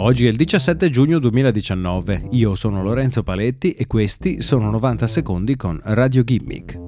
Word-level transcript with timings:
Oggi 0.00 0.26
è 0.26 0.30
il 0.30 0.36
17 0.36 0.90
giugno 0.90 1.18
2019, 1.18 2.28
io 2.30 2.54
sono 2.54 2.84
Lorenzo 2.84 3.24
Paletti 3.24 3.72
e 3.72 3.88
questi 3.88 4.40
sono 4.40 4.70
90 4.70 5.08
secondi 5.08 5.56
con 5.56 5.76
Radio 5.82 6.22
Gimmick. 6.22 6.87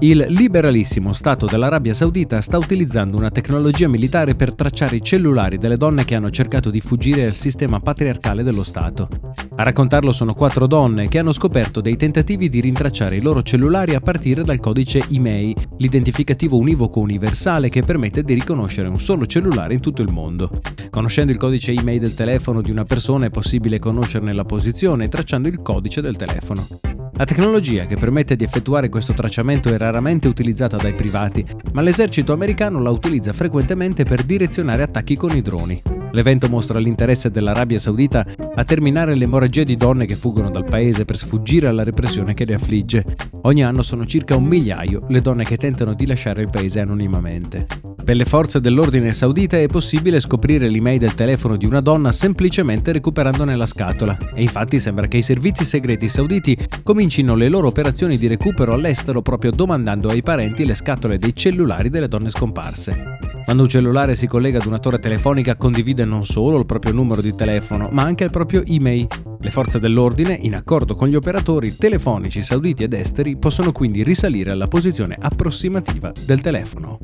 Il 0.00 0.26
liberalissimo 0.28 1.14
Stato 1.14 1.46
dell'Arabia 1.46 1.94
Saudita 1.94 2.42
sta 2.42 2.58
utilizzando 2.58 3.16
una 3.16 3.30
tecnologia 3.30 3.88
militare 3.88 4.34
per 4.34 4.54
tracciare 4.54 4.96
i 4.96 5.02
cellulari 5.02 5.56
delle 5.56 5.78
donne 5.78 6.04
che 6.04 6.14
hanno 6.14 6.28
cercato 6.28 6.68
di 6.68 6.82
fuggire 6.82 7.24
al 7.24 7.32
sistema 7.32 7.80
patriarcale 7.80 8.42
dello 8.42 8.62
Stato. 8.62 9.08
A 9.56 9.62
raccontarlo 9.62 10.12
sono 10.12 10.34
quattro 10.34 10.66
donne 10.66 11.08
che 11.08 11.18
hanno 11.18 11.32
scoperto 11.32 11.80
dei 11.80 11.96
tentativi 11.96 12.50
di 12.50 12.60
rintracciare 12.60 13.16
i 13.16 13.22
loro 13.22 13.40
cellulari 13.40 13.94
a 13.94 14.00
partire 14.00 14.44
dal 14.44 14.60
codice 14.60 15.02
IMEI, 15.08 15.56
l'identificativo 15.78 16.58
univoco 16.58 17.00
universale 17.00 17.70
che 17.70 17.82
permette 17.82 18.22
di 18.22 18.34
riconoscere 18.34 18.88
un 18.88 19.00
solo 19.00 19.24
cellulare 19.24 19.72
in 19.72 19.80
tutto 19.80 20.02
il 20.02 20.12
mondo. 20.12 20.60
Conoscendo 20.90 21.32
il 21.32 21.38
codice 21.38 21.72
IMEI 21.72 21.98
del 21.98 22.12
telefono 22.12 22.60
di 22.60 22.70
una 22.70 22.84
persona 22.84 23.26
è 23.26 23.30
possibile 23.30 23.78
conoscerne 23.78 24.34
la 24.34 24.44
posizione 24.44 25.08
tracciando 25.08 25.48
il 25.48 25.62
codice 25.62 26.02
del 26.02 26.16
telefono. 26.16 26.95
La 27.18 27.24
tecnologia 27.24 27.86
che 27.86 27.96
permette 27.96 28.36
di 28.36 28.44
effettuare 28.44 28.90
questo 28.90 29.14
tracciamento 29.14 29.70
è 29.70 29.78
raramente 29.78 30.28
utilizzata 30.28 30.76
dai 30.76 30.94
privati, 30.94 31.42
ma 31.72 31.80
l'esercito 31.80 32.34
americano 32.34 32.78
la 32.78 32.90
utilizza 32.90 33.32
frequentemente 33.32 34.04
per 34.04 34.22
direzionare 34.22 34.82
attacchi 34.82 35.16
con 35.16 35.34
i 35.34 35.40
droni. 35.40 35.80
L'evento 36.12 36.50
mostra 36.50 36.78
l'interesse 36.78 37.30
dell'Arabia 37.30 37.78
Saudita 37.78 38.26
a 38.54 38.64
terminare 38.64 39.16
l'emorragia 39.16 39.62
di 39.62 39.76
donne 39.76 40.04
che 40.04 40.14
fuggono 40.14 40.50
dal 40.50 40.66
paese 40.66 41.06
per 41.06 41.16
sfuggire 41.16 41.68
alla 41.68 41.84
repressione 41.84 42.34
che 42.34 42.44
le 42.44 42.54
affligge. 42.54 43.02
Ogni 43.42 43.64
anno 43.64 43.80
sono 43.80 44.04
circa 44.04 44.36
un 44.36 44.44
migliaio 44.44 45.06
le 45.08 45.20
donne 45.22 45.44
che 45.44 45.56
tentano 45.56 45.94
di 45.94 46.06
lasciare 46.06 46.42
il 46.42 46.50
paese 46.50 46.80
anonimamente. 46.80 47.66
Per 48.06 48.14
le 48.14 48.24
forze 48.24 48.60
dell'ordine 48.60 49.12
saudita 49.12 49.58
è 49.58 49.66
possibile 49.66 50.20
scoprire 50.20 50.68
l'email 50.68 51.00
del 51.00 51.14
telefono 51.14 51.56
di 51.56 51.66
una 51.66 51.80
donna 51.80 52.12
semplicemente 52.12 52.92
recuperandone 52.92 53.56
la 53.56 53.66
scatola 53.66 54.16
e 54.32 54.42
infatti 54.42 54.78
sembra 54.78 55.08
che 55.08 55.16
i 55.16 55.22
servizi 55.22 55.64
segreti 55.64 56.06
sauditi 56.06 56.56
comincino 56.84 57.34
le 57.34 57.48
loro 57.48 57.66
operazioni 57.66 58.16
di 58.16 58.28
recupero 58.28 58.74
all'estero 58.74 59.22
proprio 59.22 59.50
domandando 59.50 60.08
ai 60.08 60.22
parenti 60.22 60.64
le 60.64 60.76
scatole 60.76 61.18
dei 61.18 61.34
cellulari 61.34 61.88
delle 61.88 62.06
donne 62.06 62.30
scomparse. 62.30 63.16
Quando 63.44 63.64
un 63.64 63.68
cellulare 63.68 64.14
si 64.14 64.28
collega 64.28 64.60
ad 64.60 64.66
una 64.66 64.78
torre 64.78 65.00
telefonica 65.00 65.56
condivide 65.56 66.04
non 66.04 66.24
solo 66.24 66.58
il 66.58 66.66
proprio 66.66 66.92
numero 66.92 67.20
di 67.20 67.34
telefono, 67.34 67.88
ma 67.90 68.04
anche 68.04 68.22
il 68.22 68.30
proprio 68.30 68.64
email. 68.66 69.08
Le 69.40 69.50
forze 69.50 69.80
dell'ordine, 69.80 70.38
in 70.42 70.54
accordo 70.54 70.94
con 70.94 71.08
gli 71.08 71.14
operatori 71.16 71.76
telefonici 71.76 72.40
sauditi 72.42 72.84
ed 72.84 72.92
esteri, 72.92 73.36
possono 73.36 73.72
quindi 73.72 74.02
risalire 74.02 74.52
alla 74.52 74.68
posizione 74.68 75.16
approssimativa 75.18 76.12
del 76.24 76.40
telefono. 76.40 76.98